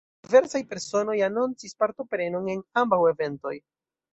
[0.27, 3.57] Diversaj personoj anoncis partoprenon en ambaŭ eventoj.